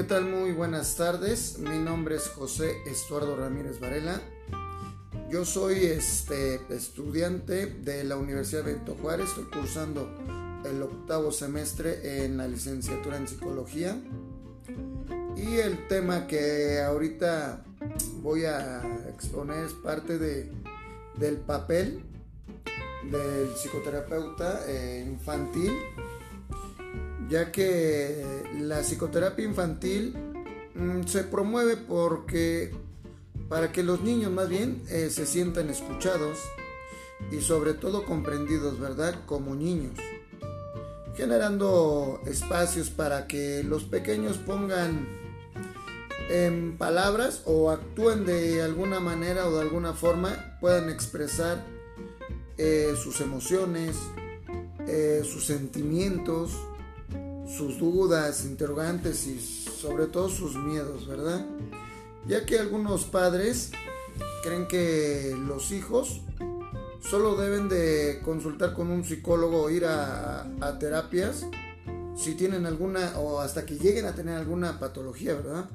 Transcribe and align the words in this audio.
¿qué 0.00 0.06
tal? 0.06 0.24
Muy 0.24 0.52
buenas 0.52 0.96
tardes. 0.96 1.58
Mi 1.58 1.76
nombre 1.76 2.16
es 2.16 2.28
José 2.28 2.74
Estuardo 2.86 3.36
Ramírez 3.36 3.80
Varela. 3.80 4.18
Yo 5.28 5.44
soy 5.44 5.84
este, 5.84 6.58
estudiante 6.70 7.66
de 7.66 8.04
la 8.04 8.16
Universidad 8.16 8.64
Benito 8.64 8.96
Juárez. 9.02 9.28
Estoy 9.28 9.44
cursando 9.44 10.08
el 10.64 10.80
octavo 10.80 11.30
semestre 11.30 12.24
en 12.24 12.38
la 12.38 12.48
licenciatura 12.48 13.18
en 13.18 13.28
psicología. 13.28 14.00
Y 15.36 15.56
el 15.56 15.86
tema 15.86 16.26
que 16.26 16.80
ahorita 16.80 17.62
voy 18.22 18.46
a 18.46 18.80
exponer 19.14 19.66
es 19.66 19.74
parte 19.74 20.16
de, 20.16 20.50
del 21.18 21.36
papel 21.36 22.02
del 23.04 23.50
psicoterapeuta 23.54 24.62
eh, 24.66 25.04
infantil 25.06 25.72
ya 27.30 27.52
que 27.52 28.24
la 28.60 28.80
psicoterapia 28.80 29.44
infantil 29.44 30.14
mm, 30.74 31.04
se 31.06 31.22
promueve 31.24 31.76
porque 31.76 32.72
para 33.48 33.72
que 33.72 33.82
los 33.82 34.02
niños 34.02 34.32
más 34.32 34.48
bien 34.48 34.82
eh, 34.88 35.10
se 35.10 35.26
sientan 35.26 35.70
escuchados 35.70 36.38
y 37.30 37.40
sobre 37.40 37.74
todo 37.74 38.04
comprendidos, 38.04 38.80
¿verdad? 38.80 39.14
Como 39.26 39.54
niños, 39.54 39.94
generando 41.16 42.20
espacios 42.26 42.90
para 42.90 43.26
que 43.26 43.62
los 43.62 43.84
pequeños 43.84 44.38
pongan 44.38 45.06
en 46.30 46.78
palabras 46.78 47.42
o 47.44 47.70
actúen 47.70 48.24
de 48.24 48.62
alguna 48.62 49.00
manera 49.00 49.46
o 49.48 49.56
de 49.56 49.62
alguna 49.62 49.92
forma, 49.92 50.56
puedan 50.60 50.88
expresar 50.88 51.64
eh, 52.56 52.94
sus 52.96 53.20
emociones, 53.20 53.96
eh, 54.86 55.22
sus 55.24 55.44
sentimientos, 55.44 56.52
sus 57.56 57.78
dudas, 57.78 58.44
interrogantes 58.44 59.26
y 59.26 59.40
sobre 59.40 60.06
todo 60.06 60.28
sus 60.28 60.56
miedos, 60.56 61.06
¿verdad? 61.06 61.44
Ya 62.26 62.44
que 62.46 62.58
algunos 62.58 63.04
padres 63.04 63.72
creen 64.42 64.66
que 64.68 65.34
los 65.46 65.72
hijos 65.72 66.22
solo 67.00 67.36
deben 67.36 67.68
de 67.68 68.20
consultar 68.24 68.74
con 68.74 68.90
un 68.90 69.04
psicólogo 69.04 69.62
o 69.62 69.70
ir 69.70 69.84
a, 69.86 70.46
terapias 70.78 71.46
si 72.16 72.34
tienen 72.34 72.66
alguna 72.66 73.18
o 73.18 73.40
hasta 73.40 73.64
que 73.64 73.76
lleguen 73.76 74.04
a 74.04 74.14
tener 74.14 74.36
alguna 74.36 74.78
patología, 74.78 75.34
¿verdad? 75.34 75.68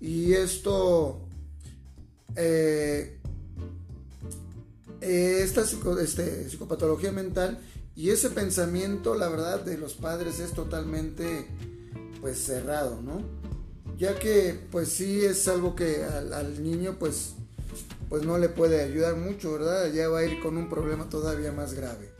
Y 0.00 0.32
esto, 0.32 1.26
eh, 2.36 3.18
esta 5.00 5.62
este, 6.00 6.48
psicopatología 6.48 7.12
mental 7.12 7.58
y 7.96 8.10
ese 8.10 8.30
pensamiento, 8.30 9.14
la 9.14 9.28
verdad, 9.28 9.60
de 9.60 9.76
los 9.76 9.94
padres 9.94 10.40
es 10.40 10.52
totalmente 10.52 11.46
pues 12.20 12.38
cerrado, 12.38 13.00
¿no? 13.02 13.22
Ya 13.98 14.18
que 14.18 14.58
pues 14.70 14.88
sí 14.88 15.24
es 15.24 15.46
algo 15.48 15.74
que 15.74 16.04
al, 16.04 16.62
niño 16.62 16.96
pues 16.98 17.34
pues 18.08 18.24
no 18.24 18.38
le 18.38 18.48
puede 18.48 18.82
ayudar 18.82 19.16
mucho, 19.16 19.52
¿verdad? 19.52 19.92
Ya 19.92 20.08
va 20.08 20.20
a 20.20 20.24
ir 20.24 20.40
con 20.40 20.56
un 20.56 20.68
problema 20.68 21.08
todavía 21.08 21.52
más 21.52 21.74
grave. 21.74 22.10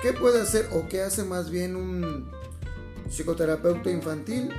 ¿Qué 0.00 0.12
puede 0.12 0.40
hacer 0.40 0.68
o 0.72 0.88
qué 0.88 1.02
hace 1.02 1.24
más 1.24 1.50
bien 1.50 1.76
un 1.76 2.30
psicoterapeuta 3.10 3.90
infantil? 3.90 4.50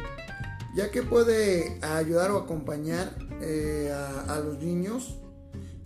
Ya 0.75 0.91
que 0.91 1.01
puede 1.01 1.79
ayudar 1.81 2.31
o 2.31 2.37
acompañar 2.37 3.15
eh, 3.41 3.91
a, 3.91 4.35
a 4.35 4.39
los 4.39 4.59
niños 4.59 5.15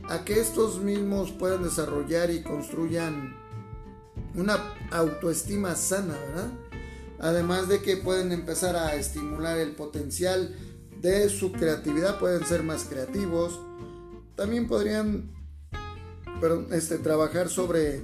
a 0.10 0.24
que 0.26 0.40
estos 0.40 0.82
mismos 0.82 1.32
puedan 1.32 1.64
desarrollar 1.64 2.30
y 2.30 2.44
construyan 2.44 3.45
una 4.36 4.58
autoestima 4.91 5.75
sana, 5.75 6.14
¿verdad? 6.28 6.50
Además 7.19 7.67
de 7.67 7.81
que 7.81 7.97
pueden 7.97 8.31
empezar 8.31 8.75
a 8.75 8.95
estimular 8.95 9.58
el 9.58 9.72
potencial 9.72 10.56
de 11.01 11.29
su 11.29 11.51
creatividad, 11.51 12.19
pueden 12.19 12.45
ser 12.45 12.63
más 12.63 12.85
creativos. 12.85 13.59
También 14.35 14.68
podrían 14.68 15.31
este, 16.72 16.97
trabajar 16.97 17.50
sobre 17.50 18.03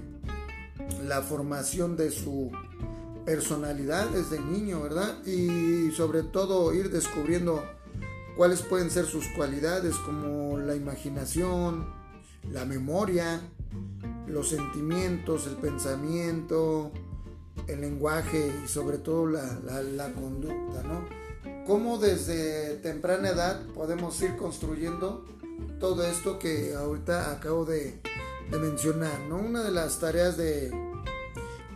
la 1.04 1.22
formación 1.22 1.98
de 1.98 2.12
su 2.12 2.52
personalidad 3.26 4.08
desde 4.10 4.40
niño, 4.40 4.82
¿verdad? 4.82 5.24
Y 5.26 5.92
sobre 5.92 6.24
todo 6.24 6.74
ir 6.74 6.90
descubriendo 6.90 7.64
cuáles 8.38 8.62
pueden 8.62 8.90
ser 8.90 9.06
sus 9.06 9.28
cualidades 9.36 9.96
como 9.98 10.58
la 10.58 10.76
imaginación, 10.76 11.86
la 12.52 12.66
memoria, 12.66 13.42
los 14.32 14.50
sentimientos, 14.50 15.48
el 15.48 15.56
pensamiento, 15.56 16.92
el 17.68 17.82
lenguaje 17.82 18.52
y 18.64 18.68
sobre 18.68 18.98
todo 18.98 19.28
la, 19.28 20.12
conducta, 20.14 20.84
¿no? 20.84 21.06
Cómo 21.66 21.98
desde 21.98 22.76
temprana 22.78 23.30
edad 23.30 23.66
podemos 23.74 24.20
ir 24.22 24.36
construyendo 24.36 25.26
todo 25.80 26.06
esto 26.06 26.40
que 26.40 26.74
ahorita 26.74 27.32
acabo 27.32 27.66
de, 27.66 28.00
mencionar, 28.52 29.18
¿no? 29.30 29.38
Una 29.38 29.64
de 29.64 29.72
las 29.72 30.00
tareas 30.00 30.36
de, 30.36 30.72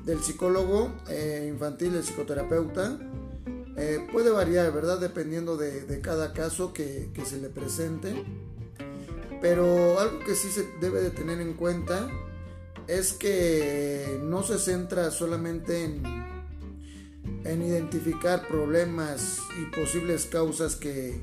del 0.04 0.22
psicólogo 0.22 0.92
eh, 1.10 1.50
infantil, 1.50 1.96
el 1.96 2.04
psicoterapeuta, 2.04 3.00
eh, 3.78 4.06
puede 4.12 4.32
variar, 4.32 4.74
¿verdad? 4.74 5.00
Dependiendo 5.00 5.56
de, 5.58 6.02
cada 6.02 6.34
caso 6.34 6.74
que, 6.74 7.12
que, 7.14 7.26
se 7.26 7.38
le 7.38 7.50
presente. 7.50 8.26
Pero 9.42 10.00
algo 10.00 10.20
que 10.20 10.36
sí 10.36 10.50
se 10.50 10.68
debe 10.82 11.02
de 11.02 11.12
tener 11.12 11.40
en 11.40 11.54
cuenta 11.54 12.10
es 12.88 13.14
que 13.14 14.20
no 14.24 14.44
se 14.44 14.60
centra 14.60 15.12
solamente 15.12 15.84
en, 15.84 16.04
en 17.44 17.62
identificar 17.62 18.48
problemas 18.48 19.40
y 19.62 19.76
posibles 19.76 20.26
causas 20.26 20.76
que, 20.76 21.20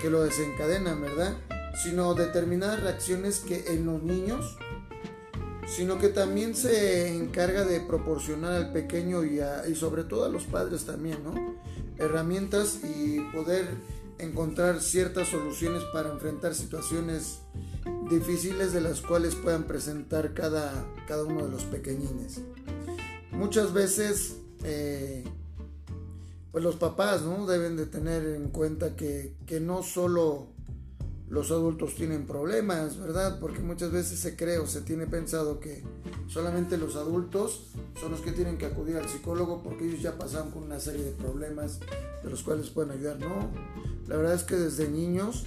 que 0.00 0.10
lo 0.10 0.22
desencadenan, 0.22 1.00
¿verdad? 1.00 1.36
Sino 1.82 2.14
determinadas 2.14 2.82
reacciones 2.82 3.40
que 3.40 3.64
en 3.68 3.86
los 3.86 4.02
niños, 4.02 4.56
sino 5.66 5.98
que 5.98 6.08
también 6.08 6.54
se 6.54 7.14
encarga 7.16 7.64
de 7.64 7.80
proporcionar 7.80 8.52
al 8.52 8.72
pequeño 8.72 9.24
y, 9.24 9.40
y 9.70 9.74
sobre 9.74 10.04
todo 10.04 10.24
a 10.24 10.28
los 10.28 10.44
padres 10.44 10.84
también, 10.84 11.22
¿no? 11.22 11.56
Herramientas 11.98 12.80
y 12.84 13.20
poder 13.32 13.66
encontrar 14.18 14.80
ciertas 14.80 15.28
soluciones 15.28 15.82
para 15.92 16.10
enfrentar 16.10 16.54
situaciones 16.54 17.40
difíciles 18.08 18.72
de 18.72 18.80
las 18.80 19.00
cuales 19.00 19.34
puedan 19.34 19.64
presentar 19.64 20.34
cada, 20.34 20.86
cada 21.06 21.24
uno 21.24 21.44
de 21.44 21.50
los 21.50 21.64
pequeñines. 21.64 22.40
Muchas 23.32 23.72
veces, 23.72 24.36
eh, 24.64 25.24
pues 26.52 26.64
los 26.64 26.76
papás 26.76 27.22
¿no? 27.22 27.46
deben 27.46 27.76
de 27.76 27.86
tener 27.86 28.26
en 28.26 28.48
cuenta 28.48 28.96
que, 28.96 29.34
que 29.46 29.60
no 29.60 29.82
solo 29.82 30.48
los 31.30 31.50
adultos 31.50 31.94
tienen 31.94 32.26
problemas, 32.26 32.98
¿verdad? 32.98 33.38
Porque 33.38 33.60
muchas 33.60 33.92
veces 33.92 34.18
se 34.18 34.34
cree 34.34 34.58
o 34.58 34.66
se 34.66 34.80
tiene 34.80 35.06
pensado 35.06 35.60
que 35.60 35.82
solamente 36.26 36.78
los 36.78 36.96
adultos 36.96 37.66
son 38.00 38.12
los 38.12 38.20
que 38.20 38.32
tienen 38.32 38.56
que 38.56 38.66
acudir 38.66 38.96
al 38.96 39.08
psicólogo 39.08 39.62
porque 39.62 39.86
ellos 39.86 40.00
ya 40.00 40.16
pasaron 40.16 40.50
con 40.50 40.62
una 40.62 40.80
serie 40.80 41.04
de 41.04 41.10
problemas 41.12 41.80
de 42.24 42.30
los 42.30 42.42
cuales 42.42 42.70
pueden 42.70 42.92
ayudar. 42.92 43.18
No, 43.18 43.50
la 44.06 44.16
verdad 44.16 44.34
es 44.34 44.42
que 44.42 44.56
desde 44.56 44.88
niños 44.88 45.44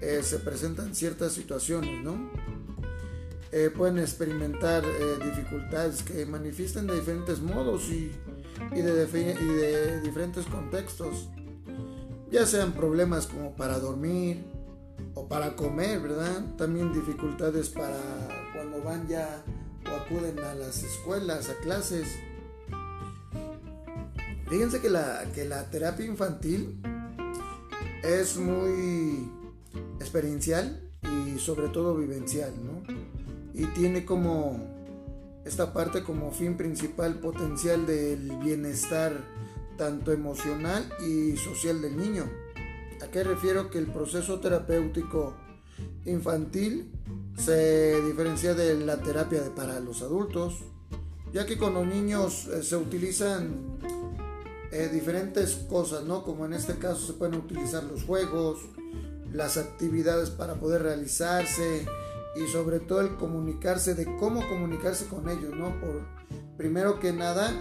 eh, 0.00 0.20
se 0.22 0.38
presentan 0.38 0.94
ciertas 0.94 1.32
situaciones, 1.32 2.02
¿no? 2.02 2.30
Eh, 3.50 3.70
pueden 3.74 3.98
experimentar 3.98 4.84
eh, 4.84 5.24
dificultades 5.24 6.02
que 6.02 6.26
manifiestan 6.26 6.86
de 6.86 6.96
diferentes 6.96 7.40
modos 7.40 7.88
y, 7.88 8.12
y, 8.72 8.82
de, 8.82 9.36
y 9.40 9.46
de 9.46 10.00
diferentes 10.02 10.44
contextos, 10.46 11.28
ya 12.30 12.44
sean 12.44 12.72
problemas 12.72 13.26
como 13.26 13.56
para 13.56 13.78
dormir 13.78 14.44
o 15.14 15.26
para 15.26 15.56
comer, 15.56 16.00
¿verdad? 16.00 16.44
También 16.56 16.92
dificultades 16.92 17.70
para 17.70 17.98
cuando 18.52 18.82
van 18.82 19.08
ya 19.08 19.42
o 19.90 19.96
acuden 19.96 20.38
a 20.40 20.54
las 20.54 20.82
escuelas, 20.82 21.48
a 21.48 21.54
clases. 21.62 22.06
Fíjense 24.48 24.80
que 24.80 24.90
la, 24.90 25.24
que 25.34 25.46
la 25.46 25.70
terapia 25.70 26.04
infantil 26.04 26.80
es 28.02 28.36
muy 28.36 29.30
experiencial 30.00 30.90
y 31.02 31.38
sobre 31.38 31.68
todo 31.68 31.96
vivencial, 31.96 32.52
¿no? 32.64 32.82
Y 33.54 33.66
tiene 33.66 34.04
como 34.04 34.78
esta 35.44 35.72
parte 35.72 36.02
como 36.02 36.30
fin 36.30 36.56
principal 36.56 37.20
potencial 37.20 37.86
del 37.86 38.36
bienestar 38.38 39.12
tanto 39.76 40.12
emocional 40.12 40.88
y 41.06 41.36
social 41.36 41.80
del 41.80 41.96
niño. 41.96 42.24
¿A 43.02 43.06
qué 43.10 43.24
refiero 43.24 43.70
que 43.70 43.78
el 43.78 43.86
proceso 43.86 44.40
terapéutico 44.40 45.34
infantil 46.04 46.92
se 47.36 48.02
diferencia 48.02 48.54
de 48.54 48.74
la 48.84 49.00
terapia 49.00 49.42
para 49.54 49.80
los 49.80 50.02
adultos? 50.02 50.64
Ya 51.32 51.46
que 51.46 51.56
con 51.56 51.74
los 51.74 51.86
niños 51.86 52.48
eh, 52.48 52.62
se 52.62 52.76
utilizan 52.76 53.78
eh, 54.72 54.90
diferentes 54.92 55.54
cosas, 55.68 56.04
¿no? 56.04 56.24
Como 56.24 56.44
en 56.44 56.54
este 56.54 56.74
caso 56.74 57.06
se 57.06 57.12
pueden 57.12 57.36
utilizar 57.36 57.84
los 57.84 58.02
juegos, 58.02 58.60
las 59.32 59.56
actividades 59.56 60.30
para 60.30 60.54
poder 60.54 60.82
realizarse 60.82 61.86
y 62.36 62.46
sobre 62.48 62.80
todo 62.80 63.00
el 63.00 63.16
comunicarse, 63.16 63.94
de 63.94 64.04
cómo 64.16 64.46
comunicarse 64.48 65.06
con 65.06 65.28
ellos, 65.28 65.54
¿no? 65.56 65.78
Por 65.80 66.02
primero 66.56 66.98
que 67.00 67.12
nada, 67.12 67.52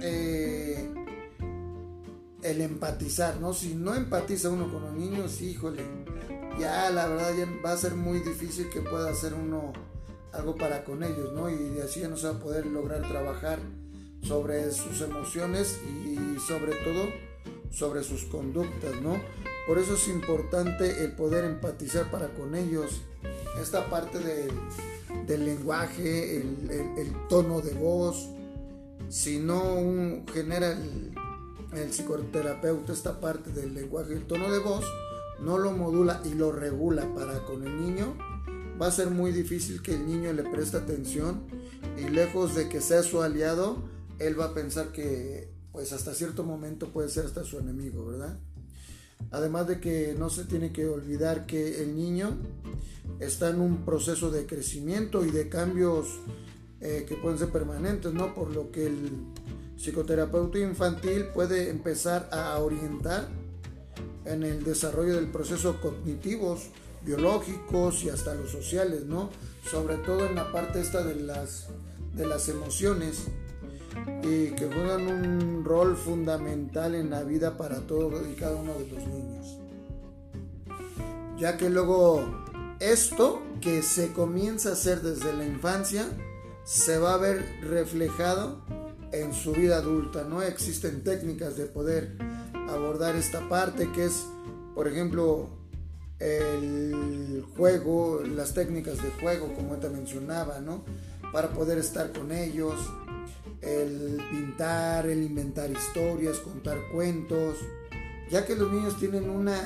eh, 0.00 0.90
el 2.42 2.60
empatizar, 2.60 3.40
¿no? 3.40 3.52
Si 3.52 3.74
no 3.74 3.94
empatiza 3.94 4.50
uno 4.50 4.70
con 4.72 4.82
los 4.82 4.92
niños, 4.94 5.40
híjole, 5.40 5.82
ya 6.58 6.90
la 6.90 7.06
verdad 7.06 7.34
ya 7.36 7.46
va 7.64 7.72
a 7.72 7.76
ser 7.76 7.94
muy 7.94 8.20
difícil 8.20 8.68
que 8.70 8.80
pueda 8.80 9.10
hacer 9.10 9.34
uno 9.34 9.72
algo 10.32 10.54
para 10.54 10.84
con 10.84 11.02
ellos, 11.02 11.32
¿no? 11.32 11.50
Y 11.50 11.80
así 11.80 12.00
ya 12.00 12.08
no 12.08 12.16
se 12.16 12.28
va 12.28 12.36
a 12.36 12.40
poder 12.40 12.66
lograr 12.66 13.06
trabajar 13.08 13.58
sobre 14.22 14.70
sus 14.72 15.00
emociones 15.00 15.78
y 16.04 16.38
sobre 16.40 16.72
todo 16.76 17.04
sobre 17.70 18.02
sus 18.02 18.24
conductas, 18.24 19.00
¿no? 19.02 19.20
Por 19.66 19.78
eso 19.78 19.94
es 19.94 20.08
importante 20.08 21.04
el 21.04 21.12
poder 21.12 21.44
empatizar 21.44 22.10
para 22.10 22.28
con 22.28 22.54
ellos. 22.54 23.02
Esta 23.60 23.90
parte 23.90 24.18
del 25.26 25.44
lenguaje, 25.44 26.36
el, 26.36 27.12
tono 27.28 27.60
de 27.60 27.74
voz, 27.74 28.28
si 29.08 29.38
no 29.38 30.24
genera 30.32 30.72
el, 30.72 31.12
el 31.72 31.92
psicoterapeuta 31.92 32.92
esta 32.92 33.20
parte 33.20 33.50
del 33.50 33.74
lenguaje, 33.74 34.12
el 34.12 34.26
tono 34.26 34.50
de 34.52 34.58
voz, 34.60 34.84
no 35.40 35.58
lo 35.58 35.72
modula 35.72 36.20
y 36.24 36.34
lo 36.34 36.52
regula 36.52 37.12
para 37.14 37.44
con 37.44 37.66
el 37.66 37.80
niño, 37.80 38.16
va 38.80 38.86
a 38.86 38.90
ser 38.90 39.10
muy 39.10 39.32
difícil 39.32 39.82
que 39.82 39.94
el 39.94 40.06
niño 40.06 40.32
le 40.32 40.44
preste 40.44 40.76
atención 40.76 41.42
y 41.98 42.08
lejos 42.08 42.54
de 42.54 42.68
que 42.68 42.80
sea 42.80 43.02
su 43.02 43.22
aliado, 43.22 43.78
él 44.18 44.38
va 44.38 44.46
a 44.46 44.54
pensar 44.54 44.92
que 44.92 45.50
pues 45.72 45.92
hasta 45.92 46.14
cierto 46.14 46.42
momento 46.42 46.92
puede 46.92 47.08
ser 47.08 47.26
hasta 47.26 47.44
su 47.44 47.58
enemigo, 47.58 48.06
¿verdad? 48.06 48.38
Además 49.30 49.66
de 49.66 49.80
que 49.80 50.14
no 50.18 50.30
se 50.30 50.44
tiene 50.44 50.72
que 50.72 50.86
olvidar 50.86 51.46
que 51.46 51.82
el 51.82 51.96
niño 51.96 52.36
está 53.20 53.50
en 53.50 53.60
un 53.60 53.84
proceso 53.84 54.30
de 54.30 54.46
crecimiento 54.46 55.24
y 55.24 55.30
de 55.30 55.48
cambios 55.48 56.20
eh, 56.80 57.04
que 57.08 57.16
pueden 57.16 57.38
ser 57.38 57.50
permanentes, 57.50 58.12
¿no? 58.12 58.34
Por 58.34 58.50
lo 58.50 58.70
que 58.70 58.86
el 58.86 59.10
psicoterapeuta 59.76 60.58
infantil 60.58 61.26
puede 61.34 61.70
empezar 61.70 62.28
a 62.32 62.58
orientar 62.58 63.28
en 64.24 64.42
el 64.42 64.64
desarrollo 64.64 65.14
del 65.16 65.28
proceso 65.28 65.80
cognitivos, 65.80 66.70
biológicos 67.04 68.02
y 68.04 68.10
hasta 68.10 68.34
los 68.34 68.50
sociales, 68.50 69.04
¿no? 69.06 69.30
Sobre 69.70 69.96
todo 69.96 70.26
en 70.26 70.34
la 70.34 70.52
parte 70.52 70.80
esta 70.80 71.02
de 71.04 71.16
las, 71.16 71.68
de 72.14 72.26
las 72.26 72.48
emociones 72.48 73.26
y 74.22 74.50
que 74.50 74.66
juegan 74.66 75.06
un 75.06 75.64
rol 75.64 75.96
fundamental 75.96 76.94
en 76.94 77.10
la 77.10 77.22
vida 77.22 77.56
para 77.56 77.80
todos 77.80 78.22
y 78.30 78.34
cada 78.34 78.56
uno 78.56 78.72
de 78.74 78.88
los 78.88 79.06
niños. 79.06 79.58
Ya 81.38 81.56
que 81.56 81.68
luego 81.70 82.24
esto 82.80 83.42
que 83.60 83.82
se 83.82 84.12
comienza 84.12 84.70
a 84.70 84.72
hacer 84.72 85.02
desde 85.02 85.32
la 85.32 85.44
infancia 85.44 86.06
se 86.64 86.98
va 86.98 87.14
a 87.14 87.18
ver 87.18 87.44
reflejado 87.62 88.60
en 89.12 89.32
su 89.32 89.52
vida 89.52 89.78
adulta, 89.78 90.24
¿no? 90.24 90.42
Existen 90.42 91.04
técnicas 91.04 91.56
de 91.56 91.66
poder 91.66 92.16
abordar 92.68 93.14
esta 93.16 93.48
parte 93.48 93.90
que 93.92 94.06
es, 94.06 94.24
por 94.74 94.88
ejemplo, 94.88 95.48
el 96.18 97.44
juego, 97.56 98.22
las 98.22 98.54
técnicas 98.54 99.02
de 99.02 99.10
juego, 99.20 99.52
como 99.54 99.76
te 99.76 99.88
mencionaba, 99.88 100.60
¿no? 100.60 100.82
Para 101.32 101.50
poder 101.50 101.78
estar 101.78 102.12
con 102.12 102.32
ellos, 102.32 102.74
el 103.66 104.22
pintar, 104.30 105.06
el 105.06 105.22
inventar 105.22 105.70
historias, 105.70 106.38
contar 106.38 106.78
cuentos, 106.92 107.58
ya 108.30 108.46
que 108.46 108.54
los 108.54 108.72
niños 108.72 108.98
tienen 108.98 109.28
una 109.28 109.60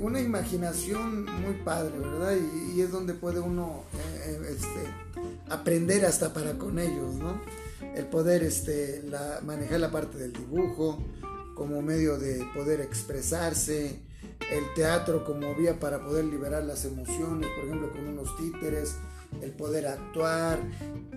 una 0.00 0.20
imaginación 0.20 1.24
muy 1.24 1.54
padre, 1.64 1.98
¿verdad? 1.98 2.36
Y, 2.74 2.80
es 2.80 2.90
donde 2.90 3.14
puede 3.14 3.40
uno 3.40 3.84
eh, 3.94 4.30
eh, 4.30 4.56
este, 4.56 5.52
aprender 5.52 6.04
hasta 6.04 6.32
para 6.32 6.54
con 6.54 6.78
ellos, 6.78 7.14
¿no? 7.14 7.40
El 7.94 8.06
poder 8.06 8.42
este, 8.42 9.02
manejar 9.44 9.80
la 9.80 9.90
parte 9.90 10.18
del 10.18 10.32
dibujo 10.32 10.98
como 11.54 11.82
medio 11.82 12.18
de 12.18 12.44
poder 12.54 12.80
expresarse, 12.80 14.00
el 14.50 14.74
teatro 14.74 15.24
como 15.24 15.54
vía 15.54 15.78
para 15.78 16.04
poder 16.04 16.24
liberar 16.24 16.64
las 16.64 16.84
emociones, 16.84 17.48
por 17.50 17.64
ejemplo, 17.64 17.92
con 17.92 18.08
unos 18.08 18.36
títeres, 18.36 18.96
el 19.40 19.52
poder 19.52 19.86
actuar, 19.86 20.58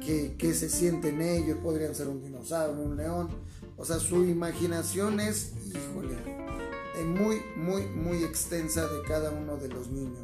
qué, 0.05 0.35
qué 0.37 0.53
se 0.53 0.69
sienten 0.69 1.21
ellos, 1.21 1.57
podrían 1.61 1.95
ser 1.95 2.07
un 2.07 2.21
dinosaurio, 2.21 2.81
un 2.81 2.97
león. 2.97 3.29
O 3.77 3.83
sea, 3.83 3.99
su 3.99 4.23
imaginación 4.23 5.19
es, 5.19 5.51
híjole, 5.67 6.15
muy, 7.03 7.41
muy, 7.55 7.85
muy 7.87 8.23
extensa 8.23 8.87
de 8.87 9.01
cada 9.03 9.31
uno 9.31 9.57
de 9.57 9.67
los 9.67 9.89
niños. 9.89 10.19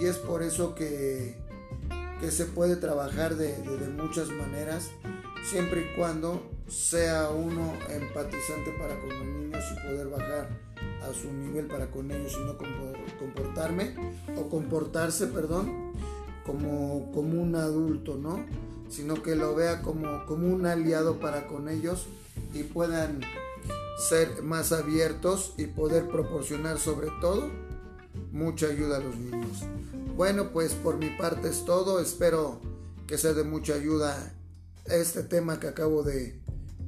Y 0.00 0.06
es 0.06 0.16
por 0.16 0.42
eso 0.42 0.74
que, 0.74 1.36
que 2.20 2.30
se 2.30 2.44
puede 2.46 2.76
trabajar 2.76 3.36
de, 3.36 3.56
de, 3.56 3.88
muchas 3.88 4.28
maneras, 4.28 4.90
siempre 5.48 5.82
y 5.82 5.96
cuando 5.96 6.42
sea 6.68 7.30
uno 7.30 7.72
empatizante 7.88 8.72
para 8.78 8.98
con 9.00 9.08
los 9.08 9.26
niños 9.26 9.64
y 9.72 9.86
poder 9.86 10.08
bajar 10.08 10.65
a 11.02 11.12
su 11.12 11.32
nivel 11.32 11.66
para 11.66 11.90
con 11.90 12.10
ellos 12.10 12.36
y 12.40 12.44
no 12.44 12.56
comportarme 13.18 13.94
o 14.36 14.48
comportarse, 14.48 15.26
perdón, 15.26 15.92
como, 16.44 17.10
como 17.12 17.40
un 17.40 17.54
adulto, 17.56 18.16
¿no? 18.16 18.44
Sino 18.88 19.22
que 19.22 19.34
lo 19.34 19.54
vea 19.54 19.82
como, 19.82 20.24
como 20.26 20.48
un 20.48 20.66
aliado 20.66 21.18
para 21.18 21.46
con 21.46 21.68
ellos 21.68 22.06
y 22.54 22.62
puedan 22.62 23.20
ser 24.08 24.42
más 24.42 24.72
abiertos 24.72 25.54
y 25.56 25.66
poder 25.66 26.08
proporcionar 26.08 26.78
sobre 26.78 27.08
todo 27.20 27.50
mucha 28.32 28.66
ayuda 28.66 28.98
a 28.98 29.00
los 29.00 29.16
niños. 29.16 29.64
Bueno, 30.16 30.50
pues 30.52 30.72
por 30.74 30.96
mi 30.98 31.10
parte 31.10 31.48
es 31.48 31.64
todo. 31.64 32.00
Espero 32.00 32.60
que 33.06 33.18
sea 33.18 33.32
de 33.32 33.44
mucha 33.44 33.74
ayuda 33.74 34.32
este 34.86 35.22
tema 35.22 35.60
que 35.60 35.68
acabo 35.68 36.02
de, 36.02 36.40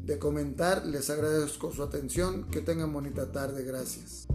de 0.09 0.19
comentar. 0.19 0.87
Les 0.87 1.11
agradezco 1.11 1.71
su 1.71 1.83
atención. 1.83 2.45
Que 2.51 2.61
tengan 2.63 2.93
bonita 2.93 3.31
tarde. 3.31 3.63
Gracias. 3.63 4.27